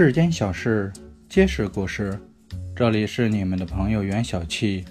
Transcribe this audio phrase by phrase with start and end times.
[0.00, 0.92] 世间小事
[1.28, 2.16] 皆是故事，
[2.76, 4.84] 这里是你们的朋友袁小七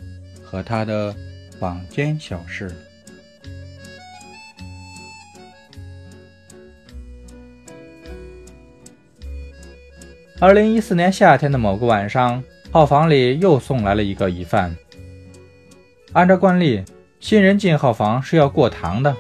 [0.44, 1.16] 和他的
[1.58, 2.70] 坊间小事。
[10.42, 14.76] 二零一四年夏天的某个晚上，号房里又送来了一个疑犯。
[16.12, 16.84] 按照惯例，
[17.22, 19.16] 新人进号房是要过堂的。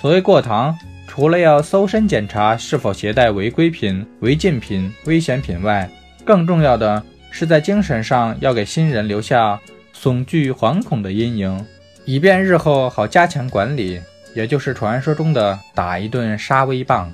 [0.00, 0.76] 所谓过堂，
[1.14, 5.88] 除了要搜身检查是否携带违规品、违禁品、危险品外，
[6.24, 9.60] 更重要的是在精神上要给新人留下
[9.96, 11.66] 悚惧、惶恐的阴影，
[12.04, 14.00] 以便日后好加强管理，
[14.34, 17.08] 也就是传说中的打一顿杀威棒。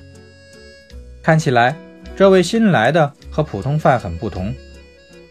[1.22, 1.76] 看起来，
[2.16, 4.54] 这位新来的和普通犯很不同，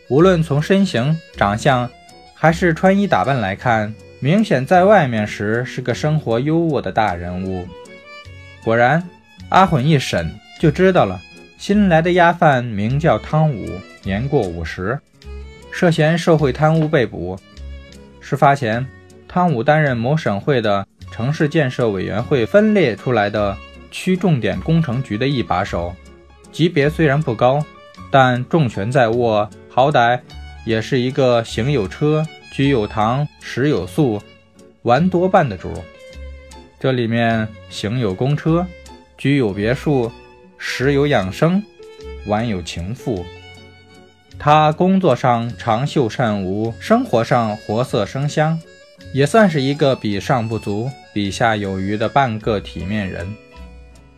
[0.09, 1.89] 无论从身形、长相，
[2.35, 7.67] 还是穿衣打扮来看，明显在外面时是个生活优渥的大人物。
[8.63, 9.01] 果然，
[9.49, 11.19] 阿混一审就知道了。
[11.57, 13.67] 新来的押犯名叫汤武，
[14.03, 14.97] 年过五十，
[15.71, 17.37] 涉嫌受贿贪污被捕。
[18.19, 18.85] 事发前，
[19.27, 23.57] 汤武担任某省会的城市建设委员会分裂出来的
[23.91, 25.93] 区重点工程局的一把手，
[26.51, 27.63] 级别虽然不高，
[28.11, 30.19] 但重权在握，好歹
[30.65, 34.21] 也是一个行有车、居有堂、食有宿、
[34.83, 35.73] 玩多半的主。
[36.79, 38.65] 这里面行有公车，
[39.17, 40.09] 居有别墅，
[40.57, 41.61] 食有养生，
[42.25, 43.25] 玩有情妇。
[44.39, 48.57] 他工作上长袖善舞，生活上活色生香，
[49.13, 53.27] 也算是一个比上不足，比下有余的半个体面人。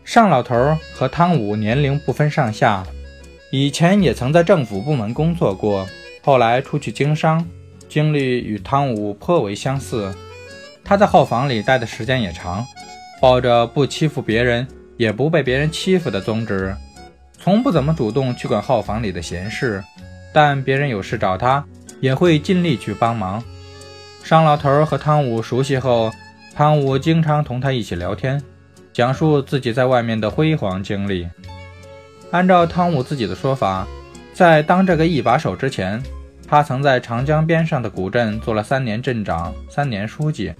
[0.04, 2.86] 尚老头和汤武年龄不分上下，
[3.50, 5.84] 以前也曾在政府部门工作过，
[6.22, 7.44] 后来出去经商，
[7.88, 10.14] 经历与汤武颇为相似。
[10.92, 12.62] 他在号房里待的时间也长，
[13.18, 14.68] 抱着不欺负别人
[14.98, 16.76] 也不被别人欺负的宗旨，
[17.38, 19.82] 从不怎么主动去管号房里的闲事，
[20.34, 21.64] 但别人有事找他，
[22.02, 23.42] 也会尽力去帮忙。
[24.22, 26.12] 商老头和汤武熟悉后，
[26.54, 28.38] 汤武经常同他一起聊天，
[28.92, 31.26] 讲述自己在外面的辉煌经历。
[32.32, 33.88] 按照汤武自己的说法，
[34.34, 36.02] 在当这个一把手之前，
[36.46, 40.52] 他曾在长江边上的古镇做了三年镇长、三年书记。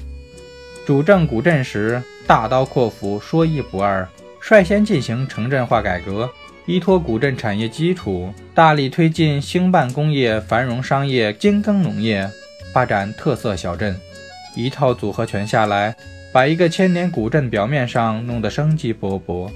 [0.84, 4.06] 主政古镇时，大刀阔斧，说一不二，
[4.40, 6.28] 率先进行城镇化改革，
[6.66, 12.28] 依托古镇产业基础，大力推进兴办工业、繁荣商业、精耕农业，
[12.72, 13.96] 发展特色小镇。
[14.56, 15.94] 一套组合拳下来，
[16.32, 19.48] 把一个千年古镇表面上弄得生机勃勃。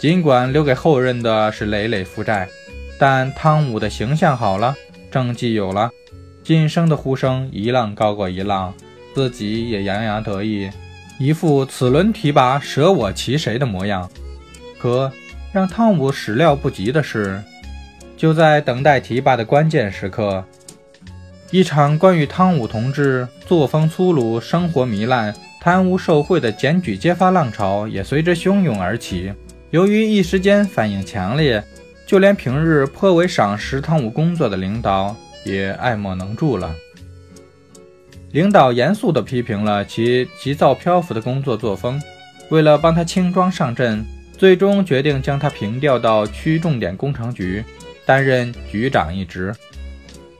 [0.00, 2.48] 尽管留给后人的是累累负债，
[2.98, 4.74] 但汤武的形象好了，
[5.12, 5.90] 政绩有了，
[6.42, 8.74] 晋升的呼声一浪高过一浪。
[9.16, 10.68] 自己也洋洋得意，
[11.18, 14.06] 一副此轮提拔舍我其谁的模样。
[14.78, 15.10] 可
[15.54, 17.42] 让汤姆始料不及的是，
[18.14, 20.44] 就在等待提拔的关键时刻，
[21.50, 29.32] 一场关于汤姆同志作风粗鲁、生活糜烂、贪污受贿的检举揭发浪潮也随之汹涌而起。
[29.70, 31.64] 由于一时间反应强烈，
[32.06, 35.16] 就连平日颇为赏识汤姆工作的领导
[35.46, 36.74] 也爱莫能助了。
[38.32, 42.00] 领导严肃地批评了其急躁漂浮的工作作风，
[42.50, 44.04] 为了帮他轻装上阵，
[44.36, 47.64] 最终决定将他平调到区重点工程局
[48.04, 49.54] 担任局长一职。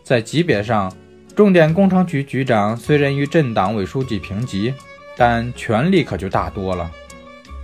[0.03, 0.93] 在级别上，
[1.35, 4.75] 重点工程局局长虽然与镇党委书记平级，
[5.17, 6.91] 但权力可就大多了。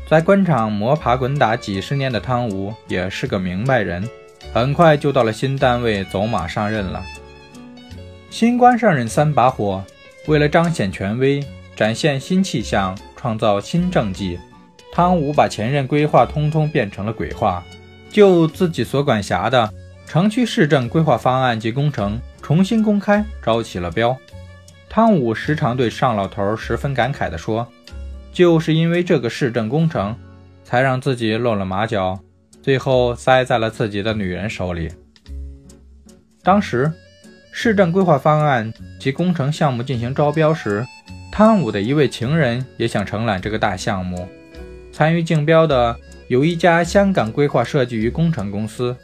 [0.09, 4.09] 在官场摸爬滚打几十年的汤武也是个明白人，
[4.53, 7.03] 很快就到了新单位走马上任了。
[8.31, 9.85] 新官上任三把火。
[10.27, 11.45] 为了彰显权威、
[11.75, 14.39] 展现新气象、创造新政绩，
[14.93, 17.65] 汤武把前任规划通通变成了鬼话，
[18.09, 19.69] 就自己所管辖的
[20.07, 24.17] 城区市政规划方案及工程重新公开招起了标。
[24.89, 27.67] 汤武时常对尚老头十分感慨地说
[28.33, 30.15] ：“就是因为这个市政工程，
[30.63, 32.21] 才让自己露了马脚，
[32.63, 34.89] 最后栽在了自己的女人手里。”
[36.45, 36.93] 当时。
[37.55, 40.85] 市政规划方案及工程项目进行招标时，
[41.31, 44.27] 汤武的一位情人也想承揽这个大项目。
[44.91, 45.95] 参与竞标的
[46.29, 48.97] 有一家香港规划设计与工程公司。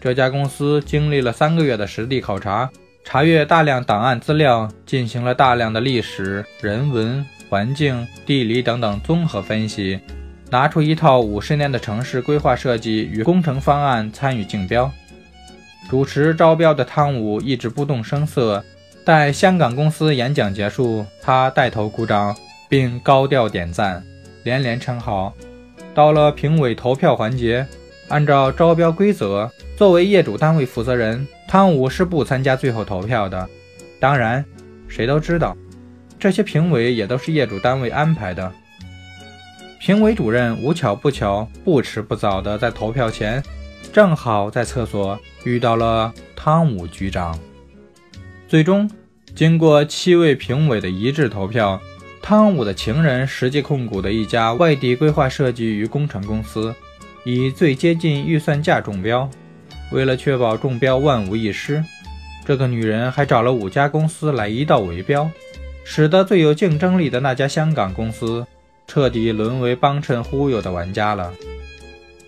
[0.00, 2.70] 这家公司经历了三个月的实地考察，
[3.04, 9.98] 查阅大量档案资料，进行了大量的历史、人文、环境、地理等等综合分析，
[10.48, 14.90] 拿出一套五十年的城市规划设计与工程方案参与竞标。
[15.88, 18.64] 主持招标的汤武一直不动声色，
[19.04, 22.36] 待香港公司演讲结束，他带头鼓掌，
[22.68, 24.02] 并高调点赞，
[24.42, 25.32] 连连称好。
[25.94, 27.64] 到了评委投票环节，
[28.08, 33.48] 按照招标规则，作为业主单位负责人，汤武是不参加最后投票的。
[34.00, 34.44] 当然，
[34.88, 35.56] 谁都知道，
[36.18, 38.52] 这些评委也都是业主单位安排的。
[39.78, 43.40] 评委主任无巧不巧、不迟不早的在投票前，
[43.92, 45.16] 正好在厕所
[45.46, 47.38] 遇到了汤姆局长。
[48.48, 48.90] 最终，
[49.32, 51.80] 经过七位评委的一致投票，
[52.20, 56.74] 汤姆的情人实际控股的一家外地规划设计与工程公司。
[57.24, 59.28] 以最接近预算价中标，
[59.92, 61.82] 为了确保中标万无一失，
[62.44, 65.30] 这个女人还找了五家公司来一道围标，
[65.84, 68.44] 使得最有竞争力的那家香港公司
[68.86, 71.32] 彻底沦为帮衬忽悠的玩家了。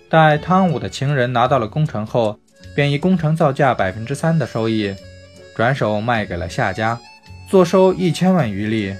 [0.09, 2.37] 待汤姆的情人拿到了工程后，
[2.75, 4.95] 便以工程造价百分之三的收益，
[5.55, 6.99] 转手卖给了下家，
[7.49, 8.95] 坐收一千万余利，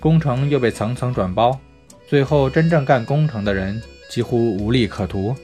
[0.00, 1.58] 工程又被层层转包，
[2.08, 3.80] 最后真正干工程的人。
[4.10, 5.34] 几乎无利可图，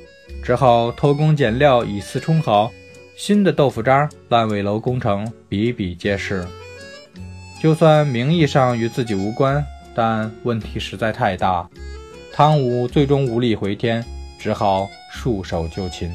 [0.42, 2.70] 只好偷工减料以次充好。
[3.16, 6.46] 新的豆腐渣烂尾楼工程比比皆是。
[7.62, 11.66] 就算名义上与自己无关，但问题实在太大，
[12.30, 14.04] 汤武最终无力回天，
[14.38, 16.12] 只好束手就擒。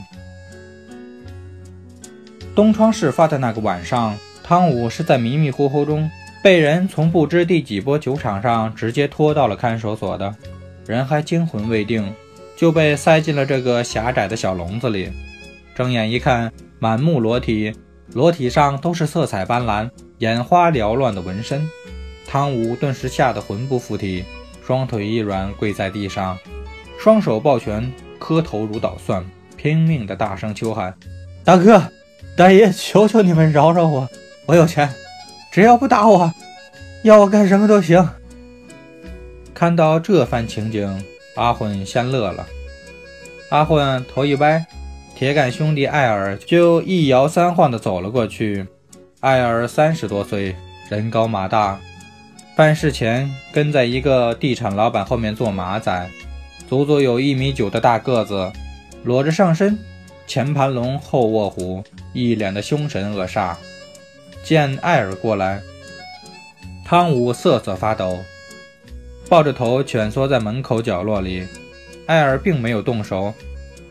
[2.56, 6.10] 东窗事发的那个晚上，汤武是在迷迷糊糊中
[6.44, 10.36] 被人从不知第几波酒场上直接拖到了看守所的，
[10.86, 12.14] 人还惊魂未定。
[12.56, 15.12] 就被塞进了这个狭窄的小笼子里。
[15.76, 17.74] 睁眼一看，满目裸体，
[18.14, 19.90] 裸体上都是色彩斑斓、
[20.20, 21.68] 眼花缭乱的纹身。
[22.28, 24.24] 汤武顿时吓得魂不附体，
[24.66, 26.38] 双腿一软，跪在地上，
[26.98, 29.26] 双手抱拳，磕头如捣蒜，
[29.58, 30.94] 拼命的大声求喊
[31.44, 31.84] ：“大哥，
[32.36, 34.10] 大爷，求求你们饶饶我，
[34.48, 34.90] 我有钱，
[35.52, 36.34] 只要不打我，
[37.04, 38.10] 要我干什么都行。”
[39.54, 41.04] 看到这番情景。
[41.36, 42.46] 阿混先乐了，
[43.50, 44.64] 阿混头一歪，
[45.16, 48.68] 铁杆兄弟艾尔就一摇三晃地走了过去。
[49.20, 50.56] 艾尔三十多岁，
[50.90, 51.80] 人高马大，
[52.56, 56.08] 办事前跟在一个地产老板后面做马仔，
[56.70, 58.52] 足足有一米九的大个子，
[59.04, 59.76] 裸着上身，
[60.26, 61.84] 前盘龙后卧虎，
[62.14, 63.56] 一脸的凶神恶煞。
[64.44, 65.62] 见艾尔过来，
[66.86, 68.20] 汤武瑟瑟发抖。
[69.30, 71.48] 抱着头蜷缩在门口角落里，
[72.08, 73.34] 艾尔并没有动手，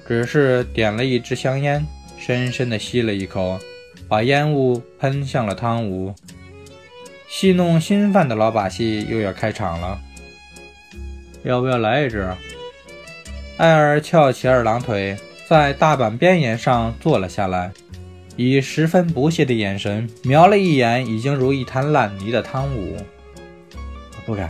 [0.06, 1.84] 只是点了一支香烟，
[2.18, 3.58] 深深的吸了一口，
[4.08, 6.14] 把烟雾喷向了汤武。
[7.28, 9.98] 戏弄新犯的老把戏又要开场了，
[11.44, 12.28] 要不要来一支？
[13.56, 15.16] 艾尔翘起二郎腿，
[15.52, 17.70] 在大板边沿上坐了下来，
[18.36, 22.96] 以十分不屑的眼神瞄了一眼已经如一滩烂泥的汤武，
[24.24, 24.48] 不敢。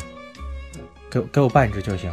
[1.10, 2.08] 给给我半支就行。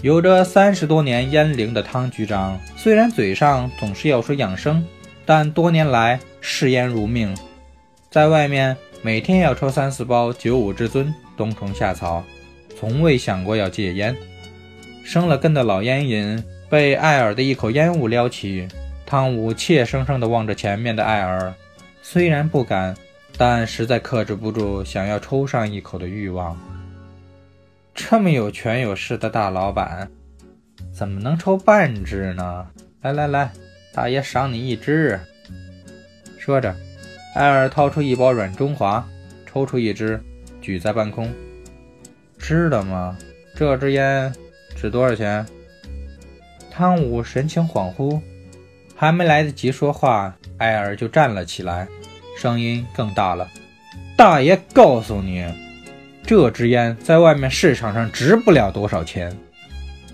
[0.00, 4.82] 有着三十多年烟龄的汤局长，虽然嘴上总是要说养生，
[5.26, 7.36] 但多年来嗜烟如命，
[8.10, 12.24] 在外面每天要抽三四包九五至尊，冬虫夏草，
[12.78, 14.16] 从未想过要戒烟。
[15.04, 18.68] 生了根的老烟瘾被艾尔的一口烟雾撩起，
[19.04, 21.52] 汤姆怯生生地望着前面的艾尔，
[22.00, 22.96] 虽然不敢，
[23.36, 26.56] 但实在克制不住想要抽上一口的欲望。
[27.92, 30.08] 这么有权有势的大老板，
[30.92, 32.68] 怎么能抽半支呢？
[33.02, 33.50] 来来来，
[33.92, 35.18] 大爷赏你一支。
[36.38, 36.72] 说着，
[37.34, 39.04] 艾尔掏出一包软中华，
[39.44, 40.22] 抽出一支，
[40.60, 41.28] 举在半空。
[42.38, 43.18] 知道吗？
[43.56, 44.32] 这支烟
[44.76, 45.44] 值多少钱？
[46.70, 48.20] 汤姆神情恍惚，
[48.94, 51.86] 还没来得及说话，艾尔就站了起来，
[52.38, 53.48] 声音更大了
[54.16, 55.44] ：“大爷告诉你。”
[56.24, 59.36] 这支烟在外面市场上值不了多少钱。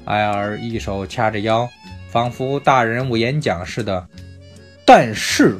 [0.06, 1.68] 艾尔一手掐着腰，
[2.10, 4.06] 仿佛大人物演讲似的。
[4.84, 5.56] 但是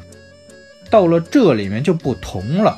[0.89, 2.77] 到了这里面就不同了，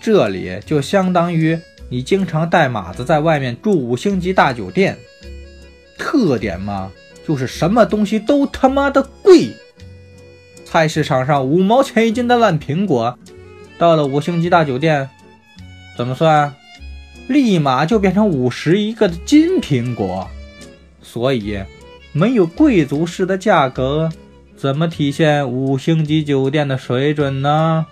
[0.00, 1.58] 这里就相当于
[1.88, 4.98] 你经常带马子在外面住五星级大酒店。
[5.96, 6.90] 特点嘛，
[7.26, 9.52] 就是什么东西都他妈的贵。
[10.64, 13.18] 菜市场上五毛钱一斤的烂苹果，
[13.78, 15.08] 到了五星级大酒店，
[15.96, 16.54] 怎么算？
[17.28, 20.28] 立马就变成五十一个的金苹果，
[21.00, 21.62] 所以
[22.12, 24.10] 没有贵族式的价格，
[24.56, 27.86] 怎么体现五星级酒店的水准呢？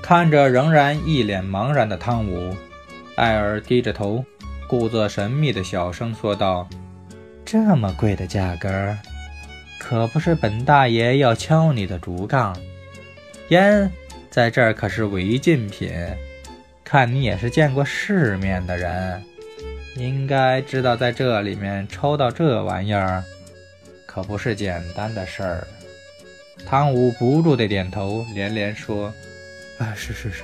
[0.00, 2.54] 看着仍然一脸茫然的汤姆，
[3.16, 4.24] 艾尔低着头，
[4.66, 6.68] 故作神秘的小声说道
[7.52, 8.96] ：“这么贵的价格，
[9.78, 12.56] 可不是本大爷要敲你的竹杠，
[13.50, 13.92] 烟
[14.30, 15.92] 在这儿可是违禁品。”
[16.82, 19.22] 看你也是见过世面的人，
[19.96, 23.22] 应该知道在这里面抽到这玩意儿，
[24.06, 25.66] 可不是简单的事儿。
[26.66, 29.12] 汤武不住地点头，连连说
[29.76, 30.42] ：“啊，是是是，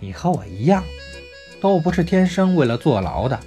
[0.00, 0.82] 你和我一样，
[1.60, 3.38] 都不是天生为了坐牢的，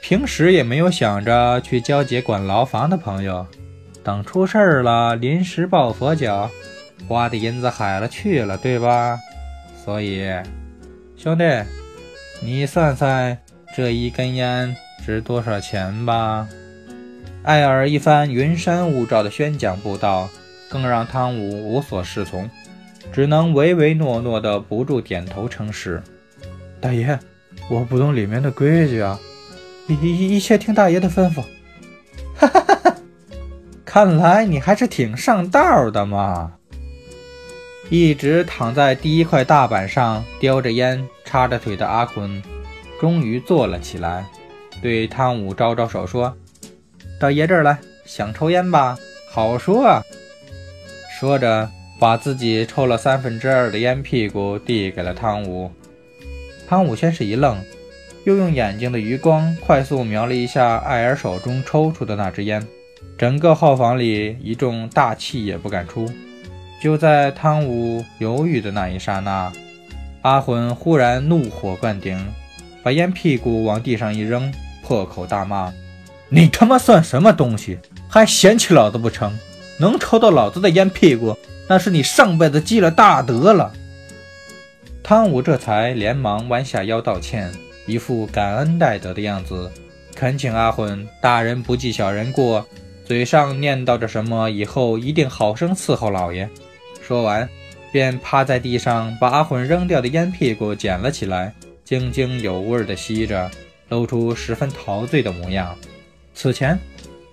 [0.00, 3.46] 平时也没有想着去交接管牢房的朋友。
[4.02, 6.50] 等出事儿了，临时抱佛脚，
[7.06, 9.18] 花的银子海了去了，对吧？
[9.84, 10.30] 所以，
[11.16, 11.44] 兄弟，
[12.42, 13.36] 你算算
[13.76, 16.48] 这一根烟值多少钱吧？”
[17.44, 20.28] 艾尔一番云山雾罩的宣讲布道。
[20.70, 22.48] 更让汤姆无所适从，
[23.12, 26.00] 只能唯唯诺诺的不住点头称是。
[26.80, 27.18] 大爷，
[27.68, 29.18] 我不懂里面的规矩啊，
[29.88, 31.42] 一一一切听大爷的吩咐。
[32.34, 32.96] 哈哈哈哈！
[33.84, 36.52] 看来你还是挺上道的嘛。
[37.88, 42.40] 一直躺在第一块大板上叼着烟、插着腿的阿坤，
[43.00, 44.24] 终于坐了起来，
[44.80, 46.36] 对汤武招招手说
[47.18, 48.96] ：“到爷这儿来，想抽烟吧？
[49.32, 50.02] 好说啊。”
[51.18, 51.68] 说着，
[51.98, 55.70] 把自己抽了三分之二的烟屁股递给了汤武。
[56.68, 57.60] 汤武先是一愣，
[58.24, 62.66] 又用眼睛的余光快速瞄了一下艾尔手中抽出的那支烟。
[63.16, 66.10] 整个号房里一众大气也不敢出。
[66.82, 69.52] 就在汤武犹豫的那一刹那，
[70.22, 72.18] 阿魂忽然怒火灌顶，
[72.82, 74.50] 把烟屁股往地上一扔，
[74.82, 75.72] 破口大骂
[76.30, 79.38] ：“你他妈算什么东西，还嫌弃老子不成？”
[79.78, 81.36] 能抽到老子的烟屁股，
[81.68, 83.72] 那是你上辈子积了大德了。
[85.02, 87.50] 汤武这才连忙弯下腰道歉，
[87.90, 89.70] 一副感恩戴德的样子，
[90.14, 92.64] 恳请阿混大人不计小人过，
[93.04, 96.48] 嘴上念叨着什么以后一定好生伺候老爷。
[97.02, 97.48] 说完，
[97.90, 101.52] 便趴在地上把阿混扔掉的烟屁股捡了起来，
[101.84, 103.50] 津津有味地吸着，
[103.88, 105.74] 露出十分陶醉的模样。
[106.34, 106.78] 此前。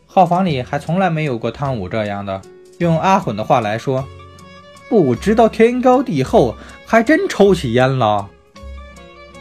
[0.10, 2.42] 号房里还从来没有过汤武这样的。
[2.80, 4.04] 用阿混的话来说，
[4.90, 6.56] 不知道天高地厚，
[6.88, 8.28] 还真抽起烟了。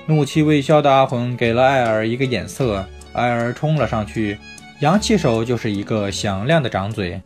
[0.07, 4.39] 怒气未消的阿混给了艾尔一个眼色，艾尔冲了上去，
[4.81, 7.21] 扬起手就是一个响亮的掌嘴，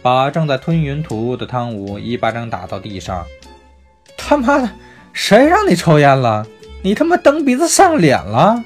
[0.00, 3.26] 把正在吞云吐雾的汤武一巴掌打到地上。
[4.16, 4.70] 他妈的，
[5.12, 6.46] 谁让你抽烟了？
[6.82, 8.64] 你他妈蹬鼻子上脸了！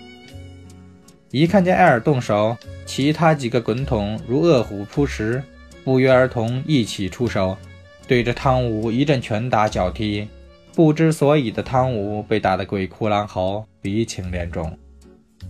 [1.33, 2.57] 一看见艾尔动手。
[2.87, 5.43] 其他几个滚筒如饿虎扑食，
[5.83, 7.59] 不约而同一起出手，
[8.07, 10.29] 对着汤武一阵拳打脚踢。
[10.77, 14.79] 不知所以的汤武被打得鬼哭狼嚎，鼻青脸肿。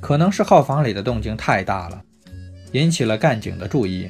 [0.00, 2.00] 可能是号房里的动静太大了，
[2.71, 4.09] 引起了干警的注意，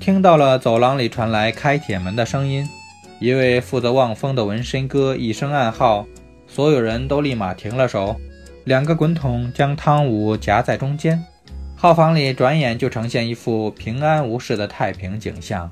[0.00, 2.66] 听到了走廊里传来开铁门的声音。
[3.20, 6.06] 一位负责望风的纹身哥一声暗号，
[6.46, 8.16] 所有人都立马停了手。
[8.64, 11.22] 两个滚筒将汤武夹在中间。
[11.76, 15.70] 号房里转眼就呈现一副平安无事的太平景象。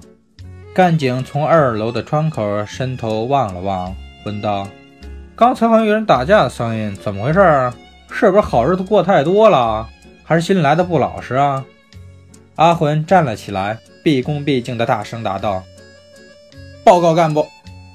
[0.75, 3.97] 干警从二楼的窗口伸头望了望，
[4.27, 4.69] 问道
[5.43, 7.73] ：“刚才好像有人打架的声音，怎么回事？
[8.13, 9.89] 是不是好日子过太多了，
[10.23, 11.65] 还是新来的不老实啊？”
[12.55, 15.61] 阿魂站了起来，毕恭毕敬地大声答道
[16.87, 17.45] ：“报告干部，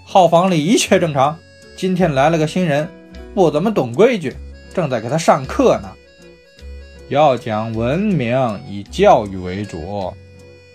[0.06, 1.38] 号房里一切正常。
[1.78, 2.86] 今天来了个新人，
[3.34, 4.36] 不怎么懂规矩，
[4.74, 5.90] 正在给他上课呢。”
[7.08, 8.38] 要讲文明，
[8.68, 10.14] 以教育为主，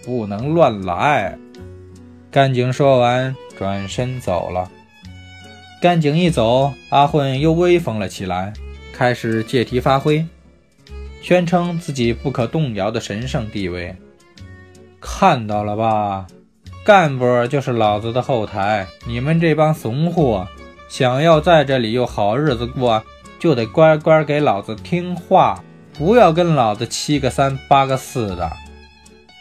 [0.06, 1.36] 不能乱来。
[2.30, 4.70] 干警说完，转身走了。
[5.82, 8.52] 干警一走，阿混又威风了起来，
[8.92, 10.24] 开始借题发挥，
[11.20, 13.92] 宣称自己不可动摇的神圣地位。
[15.00, 16.28] 看到了吧，
[16.84, 20.46] 干部就是老子的后台，你们这帮怂货，
[20.88, 23.02] 想要在这里有好日子过，
[23.40, 25.64] 就得乖乖给老子听话。
[25.98, 28.52] 不要跟老子七个三八个四的！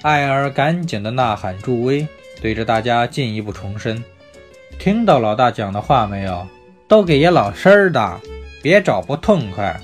[0.02, 2.08] 艾尔赶紧的呐喊助威，
[2.42, 4.04] 对着大家进一步重申：
[4.82, 6.48] 听到老大讲的话没有？
[6.88, 8.20] 都给爷老实儿的，
[8.64, 9.80] 别找不痛快！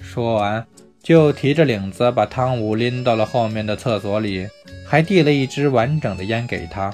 [0.00, 0.64] 说完，
[1.02, 4.48] 就提着领子把汤武拎到了后面的厕所里，
[4.86, 6.90] 还递了一支完整的烟给他。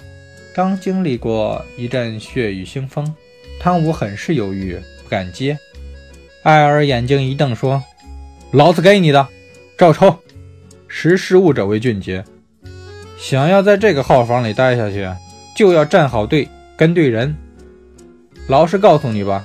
[0.53, 3.15] 刚经历过一阵血雨腥风，
[3.61, 5.57] 汤武很是犹豫，不敢接。
[6.43, 7.81] 艾尔眼睛一瞪，说。
[8.51, 9.29] 老子给你的，
[9.79, 10.19] 照抽。
[10.89, 12.25] 识时务者为俊杰。
[13.17, 15.09] 想要在这个号房里待下去，
[15.57, 16.49] 就要站好队，
[16.81, 17.37] 跟对人。
[18.49, 19.45] 老实告诉你吧，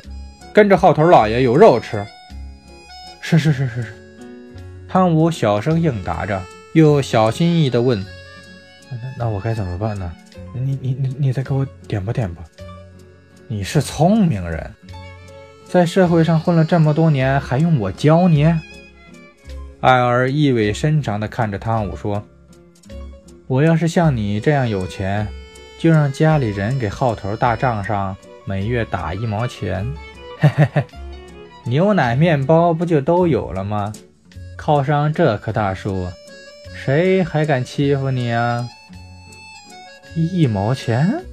[0.54, 2.02] 跟着号头老爷有肉吃。
[3.20, 3.94] 是是是是是。
[4.88, 8.00] 汤武小声应答着，又小心翼翼地问
[8.90, 10.10] ：“那那我该怎么办呢？
[10.54, 12.42] 你你你你再给我点拨点拨。
[13.50, 14.74] 你是聪明人，
[15.68, 18.46] 在社会上混了这么多年，还用我教你？”
[19.82, 22.26] 艾尔意味深长地看着汤武说
[23.48, 25.28] ：“我要是像你这样有钱，
[25.78, 28.16] 就让家里人给号头大账上
[28.46, 29.86] 每月打一毛钱，
[30.40, 30.84] 嘿嘿嘿，
[31.64, 33.94] 牛奶、面包不就都有了吗？
[34.58, 36.08] 靠上这棵大树，
[36.74, 38.68] 谁还敢欺负你啊？
[40.16, 41.24] 一毛钱？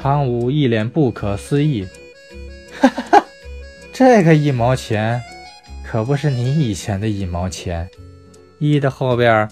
[0.00, 1.86] 汤武一脸不可思议，
[2.80, 3.24] 哈哈哈，
[3.92, 5.22] 这个一毛钱
[5.84, 7.88] 可不是你以前的一毛钱，
[8.58, 9.48] 一的后边。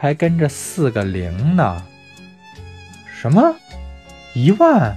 [0.00, 1.84] 还跟着四个零呢？
[3.20, 3.52] 什么？
[4.32, 4.96] 一万？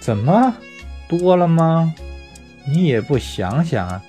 [0.00, 0.54] 怎么
[1.08, 1.94] 多了吗？
[2.66, 4.02] 你也不想想，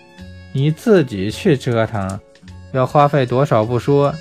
[0.52, 2.20] 你自己去折腾，
[2.74, 4.14] 要花费多少不说，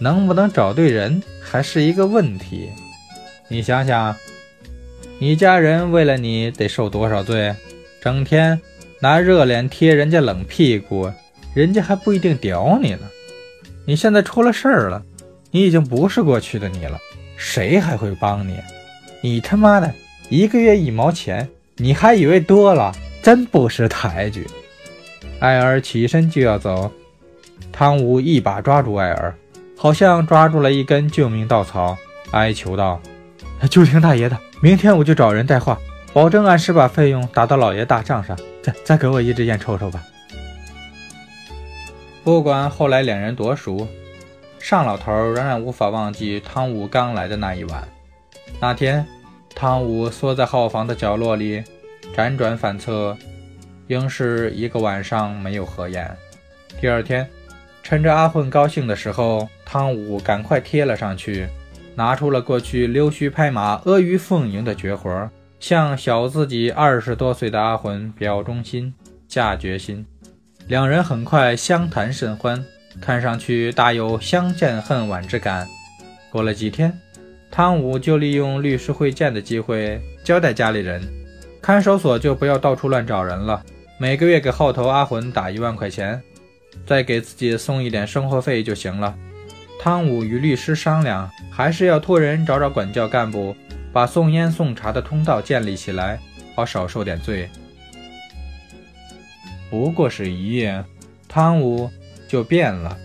[0.00, 2.70] 能不能找对人还是一个问题。
[3.46, 4.16] 你想想，
[5.20, 7.54] 你家人为了你得受多少罪？
[8.00, 8.60] 整天
[8.98, 11.08] 拿热脸贴人家冷屁股，
[11.54, 13.08] 人家还不一定屌你呢。
[13.86, 15.00] 你现在出了事儿了，
[15.52, 16.98] 你已经不是过去的你了，
[17.44, 18.56] 谁还会帮你？
[19.20, 19.92] 你他妈的
[20.30, 22.94] 一个月一毛钱，你还以为多了？
[23.20, 24.46] 真不识抬举！
[25.40, 26.90] 艾尔起身就要走，
[27.72, 29.34] 汤姆一把抓住艾尔，
[29.76, 31.98] 好像抓住了一根救命稻草，
[32.30, 33.00] 哀求道
[33.68, 35.76] ：“就听大爷的，明天我就找人带话，
[36.12, 38.38] 保证按时把费用打到老爷大账上。
[38.62, 40.00] 再再给我一支烟抽抽吧。”
[42.22, 43.86] 不管后来两人多熟，
[44.62, 47.82] 尚老头仍然无法忘记汤武刚来的那一晚。
[48.60, 49.04] 那天，
[49.56, 51.64] 汤武缩在号房的角落里，
[52.14, 53.18] 辗转反侧，
[53.88, 56.16] 应是一个晚上没有合眼。
[56.80, 57.28] 第二天，
[57.82, 61.48] 趁着阿混高兴的时候，汤武赶快贴了上去，
[61.96, 65.28] 拿出了过去溜须拍马、阿谀奉迎的绝活，
[65.58, 68.94] 向小自己二十多岁的阿混表忠心、
[69.26, 70.06] 下决心。
[70.68, 72.64] 两人很快相谈甚欢，
[73.00, 75.66] 看上去大有相见恨晚之感。
[76.30, 76.96] 过了几天，
[77.50, 81.02] 汤武就利用律师会见的机会交代家里人，
[81.60, 83.62] 看守所就不要到处乱找人了，
[83.98, 86.22] 每个月给号头阿魂打一万块钱，
[86.86, 89.14] 再给自己送一点生活费就行了。
[89.80, 93.54] 汤武与律师商量，还是要托人找找管教干部，
[93.92, 96.20] 把送烟送茶的通道建立起来，
[96.54, 97.48] 好少受点罪。
[99.68, 100.84] 不过是一夜，
[101.28, 101.90] 汤武
[102.32, 102.96] 就变了。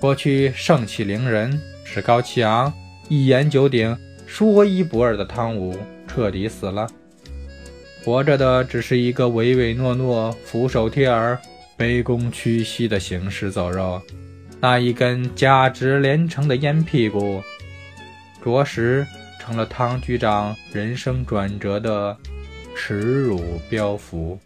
[0.00, 2.72] 过去盛气凌人、趾高气昂、
[3.10, 3.94] 一言九鼎、
[4.26, 6.88] 说一不二的汤武彻底死了，
[8.02, 11.38] 活着的只是一个唯唯诺诺、俯首帖耳、
[11.76, 14.00] 卑躬屈膝的行尸走肉。
[14.60, 17.42] 那一根价值连城的烟屁股，
[18.42, 19.06] 着实
[19.38, 22.16] 成了汤局长人生转折的
[22.74, 24.38] 耻辱标符。